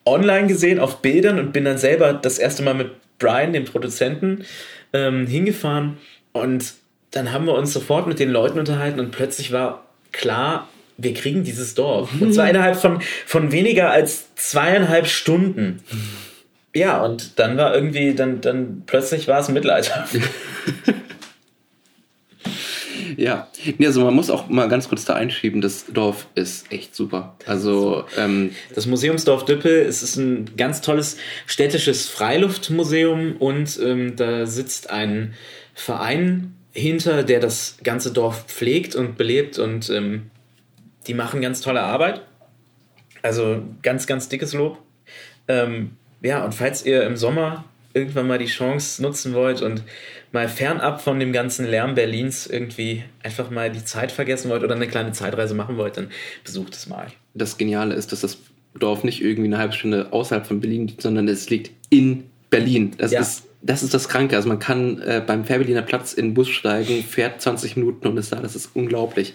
[0.05, 4.45] online gesehen auf Bildern und bin dann selber das erste Mal mit Brian, dem Produzenten,
[4.93, 5.99] ähm, hingefahren.
[6.33, 6.75] Und
[7.11, 11.45] dann haben wir uns sofort mit den Leuten unterhalten und plötzlich war klar, wir kriegen
[11.45, 12.11] dieses Dorf.
[12.21, 15.81] Und zwar innerhalb von, von weniger als zweieinhalb Stunden.
[16.75, 20.07] Ja, und dann war irgendwie, dann, dann plötzlich war es Mittelalter.
[23.17, 23.49] Ja,
[23.81, 27.37] also man muss auch mal ganz kurz da einschieben, das Dorf ist echt super.
[27.47, 34.47] Also, ähm, Das Museumsdorf Düppel, es ist ein ganz tolles städtisches Freiluftmuseum und ähm, da
[34.47, 35.35] sitzt ein
[35.75, 40.31] Verein hinter, der das ganze Dorf pflegt und belebt und ähm,
[41.07, 42.23] die machen ganz tolle Arbeit.
[43.23, 44.79] Also ganz, ganz dickes Lob.
[45.49, 49.83] Ähm, ja, und falls ihr im Sommer irgendwann mal die Chance nutzen wollt und
[50.33, 54.75] mal fernab von dem ganzen Lärm Berlins irgendwie einfach mal die Zeit vergessen wollt oder
[54.75, 56.09] eine kleine Zeitreise machen wollt, dann
[56.45, 57.07] besucht es mal.
[57.35, 58.39] das Geniale ist, dass das
[58.79, 62.93] Dorf nicht irgendwie eine halbe Stunde außerhalb von Berlin liegt, sondern es liegt in Berlin.
[62.97, 63.21] Das, Ja.
[63.21, 64.35] ist, das ist das Kranke.
[64.37, 68.17] Also man kann äh, beim Fährberliner Platz in den Bus steigen, fährt 20 Minuten und
[68.17, 68.37] ist da.
[68.37, 69.35] Das ist unglaublich.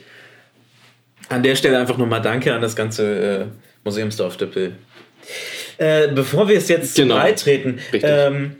[1.29, 3.45] An der Stelle einfach nochmal Danke an das ganze äh,
[3.83, 4.73] Museumsdorf Düppel.
[5.77, 7.15] Äh, bevor wir es jetzt Genau.
[7.15, 8.55] beitreten, ähm,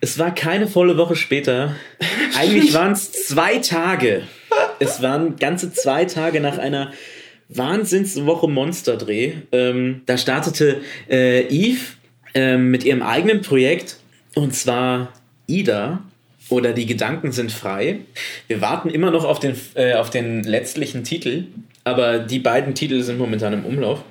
[0.00, 1.74] es war keine volle Woche später.
[2.38, 4.22] Eigentlich waren es zwei Tage.
[4.78, 6.92] Es waren ganze zwei Tage nach einer
[7.48, 9.32] Wahnsinnswoche Monsterdreh.
[9.52, 11.80] Ähm, da startete äh, Eve
[12.34, 13.96] ähm, mit ihrem eigenen Projekt
[14.34, 15.12] und zwar
[15.46, 16.00] Ida
[16.50, 18.00] oder Die Gedanken sind frei.
[18.46, 21.44] Wir warten immer noch auf den, äh, auf den letztlichen Titel,
[21.84, 24.02] aber die beiden Titel sind momentan im Umlauf.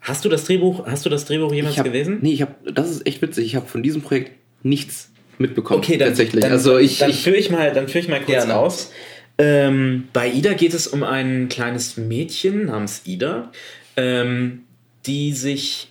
[0.00, 2.18] Hast du das Drehbuch, hast du das Drehbuch jemals hab, gelesen?
[2.22, 3.46] Nee, ich habe, das ist echt witzig.
[3.46, 4.32] Ich habe von diesem Projekt
[4.62, 5.80] nichts mitbekommen.
[5.80, 6.42] Okay, dann, tatsächlich.
[6.42, 8.56] Dann, also ich, dann ich führe ich mal, dann führe ich mal kurz Gerne.
[8.56, 8.92] aus.
[9.38, 13.50] Ähm, bei Ida geht es um ein kleines Mädchen namens Ida,
[13.96, 14.64] ähm,
[15.06, 15.88] die sich,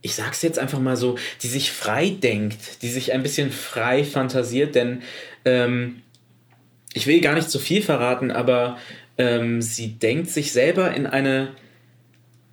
[0.00, 4.02] ich sag's jetzt einfach mal so, die sich frei denkt, die sich ein bisschen frei
[4.04, 5.02] fantasiert, denn
[5.44, 6.02] ähm,
[6.94, 8.78] ich will gar nicht zu viel verraten, aber
[9.18, 11.48] ähm, sie denkt sich selber in eine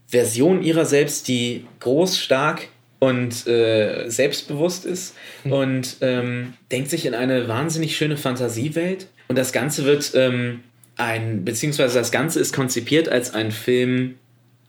[0.07, 7.13] Version ihrer selbst, die groß, stark und äh, selbstbewusst ist und ähm, denkt sich in
[7.13, 9.07] eine wahnsinnig schöne Fantasiewelt.
[9.27, 10.61] Und das Ganze wird ähm,
[10.95, 14.15] ein, beziehungsweise das Ganze ist konzipiert als ein Film,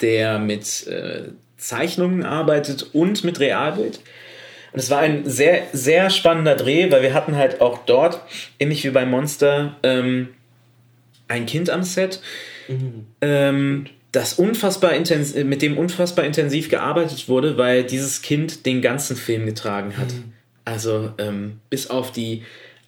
[0.01, 4.01] der mit äh, Zeichnungen arbeitet und mit Realbild.
[4.73, 8.21] Und es war ein sehr, sehr spannender Dreh, weil wir hatten halt auch dort,
[8.59, 10.29] ähnlich wie bei Monster, ähm,
[11.27, 12.21] ein Kind am Set.
[13.23, 19.17] Ähm, das unfassbar intens mit dem unfassbar intensiv gearbeitet wurde, weil dieses Kind den ganzen
[19.17, 20.13] Film getragen hat.
[20.13, 20.33] Mhm.
[20.65, 22.43] Also ähm, bis auf die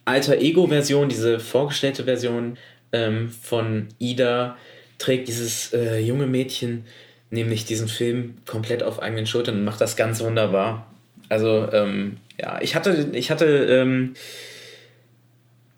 [0.05, 2.57] Alter Ego-Version, diese vorgestellte Version
[2.91, 4.57] ähm, von Ida,
[4.97, 6.85] trägt dieses äh, junge Mädchen
[7.31, 10.85] nämlich diesen Film komplett auf eigenen Schultern und macht das ganz wunderbar.
[11.29, 14.13] Also ähm, ja, ich hatte, ich hatte ähm,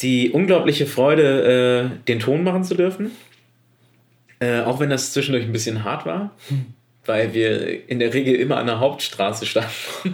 [0.01, 3.11] die unglaubliche Freude, äh, den Ton machen zu dürfen.
[4.43, 6.35] Äh, auch wenn das zwischendurch ein bisschen hart war,
[7.05, 9.69] weil wir in der Regel immer an der Hauptstraße standen.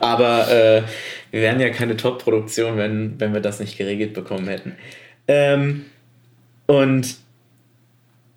[0.00, 0.82] Aber äh,
[1.30, 4.76] wir wären ja keine Top-Produktion, wenn, wenn wir das nicht geregelt bekommen hätten.
[5.28, 5.86] Ähm,
[6.66, 7.16] und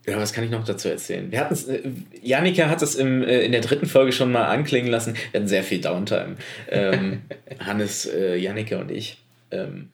[0.06, 1.30] ja, was kann ich noch dazu erzählen?
[1.30, 1.82] Wir hatten äh,
[2.26, 5.16] Janika hat es im, äh, in der dritten Folge schon mal anklingen lassen.
[5.32, 6.38] Wir hatten sehr viel Downtime.
[6.70, 7.24] Ähm,
[7.60, 9.18] Hannes, äh, Janika und ich.
[9.52, 9.90] Ähm,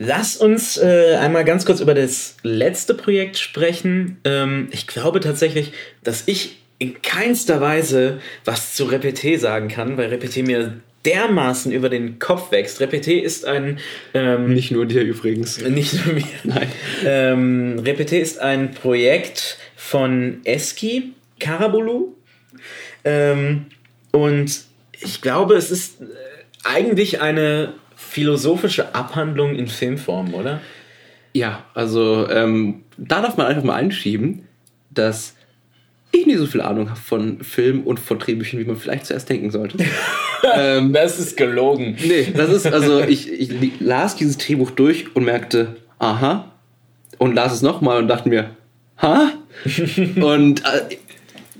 [0.00, 4.18] Lass uns äh, einmal ganz kurz über das letzte Projekt sprechen.
[4.22, 5.72] Ähm, ich glaube tatsächlich,
[6.04, 11.88] dass ich in keinster Weise was zu Repeté sagen kann, weil Repeté mir dermaßen über
[11.88, 12.80] den Kopf wächst.
[12.80, 13.80] Repeté ist ein...
[14.14, 15.60] Ähm, nicht nur dir übrigens.
[15.60, 16.24] Nicht nur mir.
[16.44, 16.72] Nein.
[17.04, 22.14] Ähm, Repeté ist ein Projekt von Eski Karabulu.
[23.02, 23.66] Ähm,
[24.12, 24.60] und
[25.00, 26.04] ich glaube, es ist äh,
[26.62, 30.60] eigentlich eine philosophische Abhandlung in Filmform, oder?
[31.34, 34.46] Ja, also ähm, da darf man einfach mal einschieben,
[34.90, 35.34] dass
[36.12, 39.28] ich nicht so viel Ahnung habe von Film und von Drehbüchern, wie man vielleicht zuerst
[39.28, 39.78] denken sollte.
[40.54, 41.96] ähm, das ist gelogen.
[42.02, 46.52] Nee, das ist, also ich, ich las dieses Drehbuch durch und merkte, aha,
[47.18, 48.50] und las es nochmal und dachte mir,
[49.02, 49.32] ha?
[50.20, 50.96] und äh,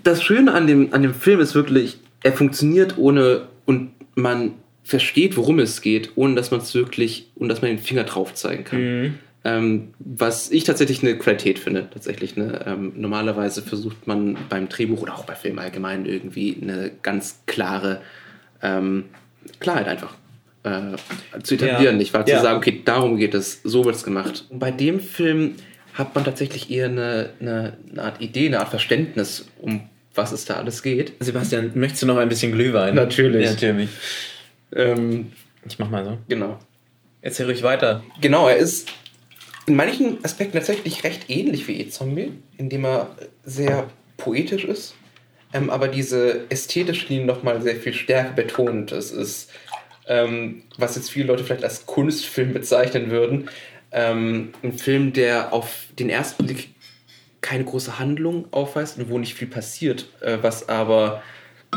[0.05, 4.53] das Schöne an dem, an dem Film ist wirklich, er funktioniert ohne und man
[4.89, 8.33] versteht, worum es geht, ohne dass man es wirklich, und dass man den Finger drauf
[8.33, 8.81] zeigen kann.
[8.81, 9.15] Mhm.
[9.45, 12.37] Ähm, was ich tatsächlich eine Qualität finde, tatsächlich.
[12.37, 12.65] Ne?
[12.67, 18.01] Ähm, normalerweise versucht man beim Drehbuch oder auch bei Filmen allgemein irgendwie eine ganz klare
[18.63, 19.05] ähm,
[19.61, 20.15] Klarheit einfach
[20.63, 20.97] äh,
[21.43, 21.99] zu etablieren, ja.
[21.99, 22.25] nicht wahr?
[22.25, 22.41] Zu ja.
[22.41, 24.47] sagen, okay, darum geht es, so wird es gemacht.
[24.49, 25.57] Und bei dem Film
[25.93, 29.83] hat man tatsächlich eher eine, eine, eine Art Idee, eine Art Verständnis, um
[30.15, 31.13] was es da alles geht.
[31.21, 32.95] Sebastian, möchtest du noch ein bisschen Glühwein?
[32.95, 33.45] Natürlich.
[33.45, 33.91] Ja, natürlich.
[34.75, 35.33] Ähm,
[35.67, 36.19] ich mach mal so.
[36.29, 36.59] Genau.
[37.21, 38.03] Erzähl ruhig weiter.
[38.21, 38.89] Genau, er ist
[39.67, 44.95] in manchen Aspekten tatsächlich recht ähnlich wie E-Zombie, indem er sehr poetisch ist,
[45.53, 48.93] ähm, aber diese ästhetische Linie nochmal sehr viel stärker betont.
[48.93, 49.51] Es ist,
[50.07, 53.51] ähm, was jetzt viele Leute vielleicht als Kunstfilm bezeichnen würden,
[53.93, 56.71] ähm, ein Film, der auf den ersten Blick
[57.41, 61.23] keine große Handlung aufweist und wo nicht viel passiert, äh, was aber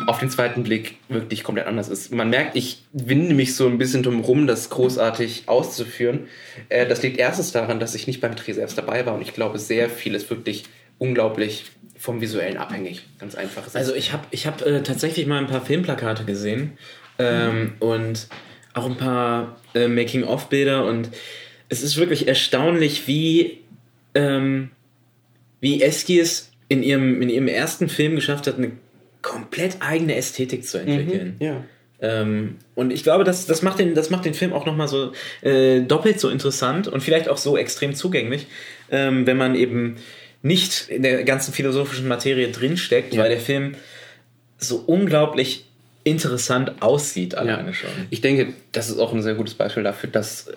[0.07, 2.13] auf den zweiten Blick wirklich komplett anders ist.
[2.13, 6.27] Man merkt, ich winde mich so ein bisschen drum rum, das großartig auszuführen.
[6.69, 9.33] Äh, das liegt erstens daran, dass ich nicht beim Dreh selbst dabei war und ich
[9.33, 10.63] glaube, sehr viel ist wirklich
[10.97, 11.65] unglaublich
[11.97, 13.05] vom Visuellen abhängig.
[13.19, 13.63] Ganz einfach.
[13.73, 16.77] Also ich habe ich hab, äh, tatsächlich mal ein paar Filmplakate gesehen
[17.19, 17.73] ähm, mhm.
[17.79, 18.27] und
[18.73, 21.09] auch ein paar äh, Making-of-Bilder und
[21.69, 23.59] es ist wirklich erstaunlich, wie,
[24.15, 24.71] ähm,
[25.59, 28.71] wie Eski es in ihrem, in ihrem ersten Film geschafft hat, eine
[29.21, 31.35] komplett eigene Ästhetik zu entwickeln.
[31.39, 31.63] Mhm, ja.
[32.01, 35.11] Ähm, und ich glaube, das, das, macht den, das macht den Film auch nochmal so
[35.41, 38.47] äh, doppelt so interessant und vielleicht auch so extrem zugänglich,
[38.89, 39.97] ähm, wenn man eben
[40.41, 43.21] nicht in der ganzen philosophischen Materie drinsteckt, ja.
[43.21, 43.75] weil der Film
[44.57, 45.65] so unglaublich
[46.03, 47.73] interessant aussieht alleine ja.
[47.73, 47.89] schon.
[48.09, 50.51] Ich denke, das ist auch ein sehr gutes Beispiel dafür, dass,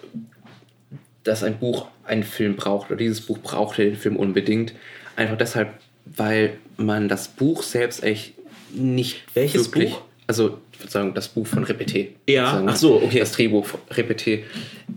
[1.23, 4.73] dass ein Buch einen Film braucht oder dieses Buch braucht den Film unbedingt.
[5.17, 5.75] Einfach deshalb,
[6.07, 8.33] weil man das Buch selbst echt
[8.75, 10.03] nicht Welches wirklich, Buch?
[10.27, 12.09] Also, ich würde sagen, das Buch von Repeté.
[12.29, 13.21] Ja, ach so, okay.
[13.21, 14.41] Das Drehbuch von Repeté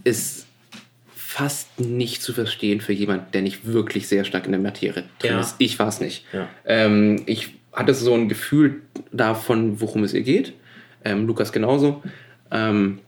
[0.03, 0.45] ist
[1.13, 5.31] fast nicht zu verstehen für jemanden, der nicht wirklich sehr stark in der Materie drin
[5.31, 5.39] ja.
[5.39, 5.55] ist.
[5.59, 6.25] Ich war es nicht.
[6.33, 6.49] Ja.
[6.65, 10.53] Ähm, ich hatte so ein Gefühl davon, worum es ihr geht.
[11.05, 12.01] Ähm, Lukas genauso.
[12.49, 12.99] Ähm,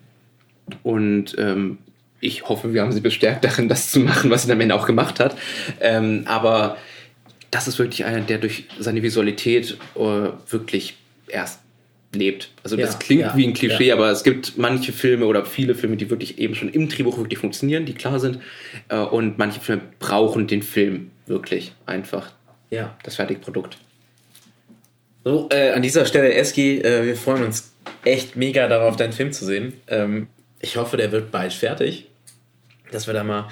[0.84, 1.80] und ähm,
[2.20, 4.86] ich hoffe, wir haben sie bestärkt darin, das zu machen, was sie am Ende auch
[4.86, 5.36] gemacht hat.
[5.80, 6.78] Ähm, aber
[7.52, 10.96] das ist wirklich einer, der durch seine Visualität äh, wirklich
[11.28, 11.60] erst
[12.14, 12.50] lebt.
[12.64, 13.96] Also ja, das klingt ja, wie ein Klischee, ja.
[13.96, 17.40] aber es gibt manche Filme oder viele Filme, die wirklich eben schon im Drehbuch wirklich
[17.40, 18.40] funktionieren, die klar sind.
[18.90, 22.32] Äh, und manche Filme brauchen den Film wirklich einfach.
[22.70, 22.98] Ja.
[23.04, 23.78] Das Fertigprodukt.
[25.24, 29.32] So, äh, an dieser Stelle, Eski, äh, wir freuen uns echt mega darauf, deinen Film
[29.32, 29.74] zu sehen.
[29.88, 30.28] Ähm,
[30.60, 32.08] ich hoffe, der wird bald fertig,
[32.92, 33.50] dass wir da mal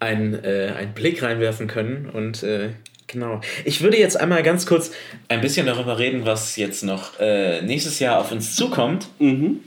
[0.00, 2.70] einen, äh, einen Blick reinwerfen können und äh,
[3.14, 3.40] Genau.
[3.64, 4.90] Ich würde jetzt einmal ganz kurz
[5.28, 9.06] ein bisschen darüber reden, was jetzt noch äh, nächstes Jahr auf uns zukommt.
[9.20, 9.60] Mhm.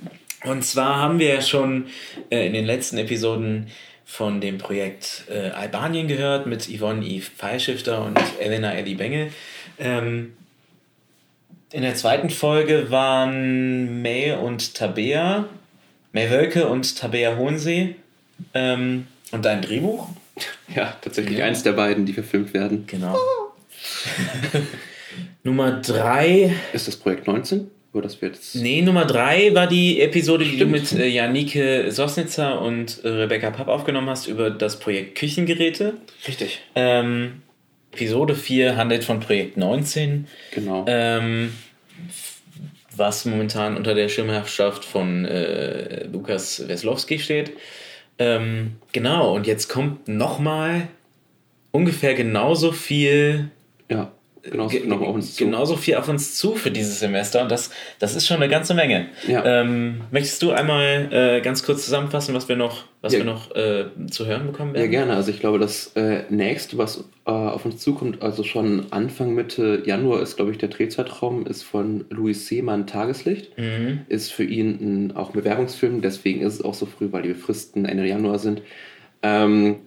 [0.43, 1.85] Und zwar haben wir ja schon
[2.29, 3.67] äh, in den letzten Episoden
[4.05, 9.31] von dem Projekt äh, Albanien gehört mit Yvonne Yves Pfeilschifter und Elena Ellie Bengel.
[9.79, 10.33] Ähm,
[11.71, 15.45] in der zweiten Folge waren May und Tabea,
[16.11, 17.95] May Wölke und Tabea Hohensee
[18.53, 20.09] ähm, und dein Drehbuch.
[20.75, 21.45] Ja, tatsächlich Ja.
[21.45, 22.85] eins der beiden, die verfilmt werden.
[22.87, 23.17] Genau.
[25.43, 27.69] Nummer drei Ist das Projekt 19?
[27.93, 28.55] Oder das wird jetzt.
[28.55, 30.91] Nee, Nummer drei war die Episode, die Stimmt.
[30.91, 35.93] du mit äh, Janike Sosnitzer und äh, Rebecca Papp aufgenommen hast über das Projekt Küchengeräte.
[36.27, 36.61] Richtig.
[36.75, 37.41] Ähm,
[37.93, 40.85] Episode 4 handelt von Projekt 19, Genau.
[40.87, 41.53] ähm,
[42.95, 47.53] was momentan unter der Schirmherrschaft von äh, Lukas Weslowski steht.
[48.19, 50.87] Ähm, genau, und jetzt kommt nochmal
[51.71, 53.51] ungefähr genauso viel
[53.89, 54.67] ja, genau.
[54.67, 55.45] Ge- noch auf uns zu.
[55.45, 58.73] genauso viel auf uns zu für dieses Semester und das, das ist schon eine ganze
[58.73, 59.07] Menge.
[59.27, 59.43] Ja.
[59.45, 63.19] Ähm, möchtest du einmal äh, ganz kurz zusammenfassen, was wir noch, was Ja.
[63.19, 64.83] wir noch äh, zu hören bekommen werden?
[64.85, 65.15] Ja, gerne.
[65.15, 69.83] Also ich glaube, das äh, nächste, was äh, auf uns zukommt, also schon Anfang, Mitte
[69.85, 73.57] Januar ist, glaube ich, der Drehzeitraum, ist von Louis Seemann Tageslicht.
[73.57, 74.01] Mhm.
[74.07, 74.77] Ist für ihn
[75.11, 78.39] ein, auch ein Bewerbungsfilm, deswegen ist es auch so früh, weil die Fristen Ende Januar
[78.39, 78.61] sind.
[79.23, 79.77] Ähm,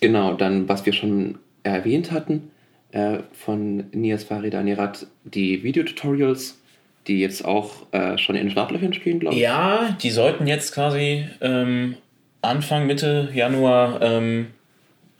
[0.00, 2.50] genau, dann, was wir schon erwähnt hatten,
[2.92, 6.58] äh, von Nias Farid Anirat, die Videotutorials,
[7.06, 9.42] die jetzt auch äh, schon in den Startlöchern stehen, glaube ich.
[9.42, 11.96] Ja, die sollten jetzt quasi ähm,
[12.42, 14.48] Anfang, Mitte Januar ähm,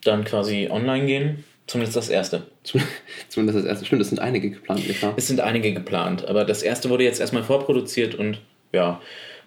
[0.04, 1.44] dann quasi online gehen.
[1.66, 2.42] Zumindest das erste.
[2.64, 2.82] Zum-
[3.28, 3.84] Zumindest das erste.
[3.86, 5.14] Stimmt, es sind einige geplant, nicht wahr?
[5.16, 8.40] Es sind einige geplant, aber das erste wurde jetzt erstmal vorproduziert und
[8.72, 9.00] ja,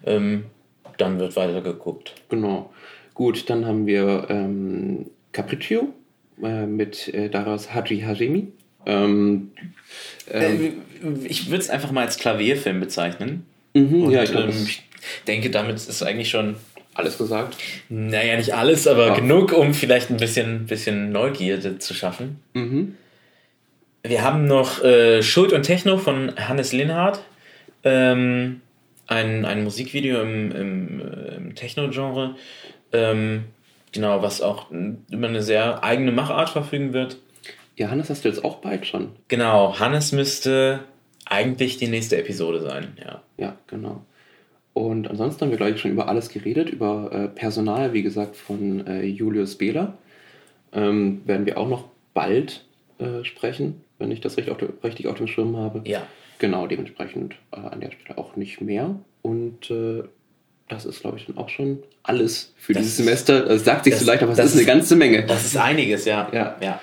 [0.06, 0.44] ähm,
[0.98, 2.14] dann wird weiter geguckt.
[2.30, 2.72] Genau.
[3.14, 5.92] Gut, dann haben wir ähm, Capriccio
[6.42, 8.48] äh, mit äh, Daras Haji Hajemi.
[8.86, 9.50] Ähm,
[10.30, 10.60] ähm,
[11.02, 13.46] Äh, ich würde es einfach mal als Klavierfilm bezeichnen.
[13.74, 14.82] mhm, Und, ja, ich glaube, ähm, ich
[15.26, 16.56] denke, damit ist eigentlich schon,
[16.94, 17.56] alles gesagt.
[17.88, 19.14] naja, nicht alles, aber Ja.
[19.14, 22.40] genug, um vielleicht ein bisschen, bisschen Neugierde zu schaffen.
[22.54, 22.94] Mhm.
[24.02, 27.24] Wir haben noch äh, Schuld und Techno von Hannes Linhardt.
[27.84, 28.60] Ähm,
[29.06, 32.36] ein, ein Musikvideo im, im, äh, im Techno-Genre.
[32.92, 33.44] Ähm,
[33.94, 37.16] genau, was auch über eine sehr eigene Machart verfügen wird.
[37.76, 39.12] Ja, Hannes hast du jetzt auch bald schon.
[39.28, 40.80] Genau, Hannes müsste
[41.24, 43.22] eigentlich die nächste Episode sein, ja.
[43.38, 44.02] Ja, genau.
[44.74, 46.68] Und ansonsten haben wir, glaube ich, schon über alles geredet.
[46.68, 49.96] Über äh, Personal, wie gesagt, von äh, Julius Behler.
[50.72, 52.66] Ähm, werden wir auch noch bald
[52.98, 55.82] äh, sprechen, wenn ich das richtig auf, richtig auf dem Schirm habe.
[55.84, 56.06] Ja,
[56.38, 58.96] Genau, dementsprechend äh, an der Stelle auch nicht mehr.
[59.22, 60.02] Und äh,
[60.68, 63.48] das ist, glaube ich, dann auch schon alles für Das dieses Semester.
[63.50, 65.24] Es sagt sich das- so leicht, aber es das ist eine ganze Menge.
[65.26, 66.28] Das ist einiges, ja.
[66.32, 66.56] Ja.
[66.60, 66.80] ja.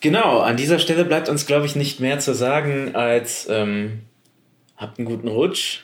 [0.00, 4.00] Genau, an dieser Stelle bleibt uns, glaube ich, nicht mehr zu sagen, als ähm,
[4.76, 5.80] habt einen guten Rutsch,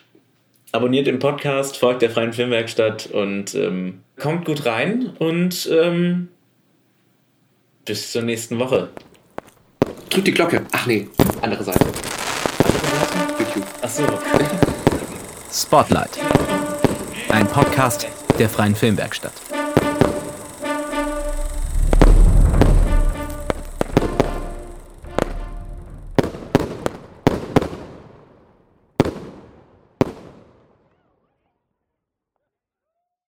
[0.73, 6.29] abonniert den Podcast, folgt der Freien Filmwerkstatt und ähm, kommt gut rein und ähm,
[7.85, 8.89] bis zur nächsten Woche.
[10.11, 10.65] Drück die Glocke.
[10.73, 11.09] Ach nee,
[11.43, 11.85] andere Seite.
[13.39, 13.65] YouTube.
[13.83, 14.05] Achso.
[15.53, 16.19] Spotlight.
[17.35, 18.07] Ein Podcast
[18.39, 19.33] der Freien Filmwerkstatt.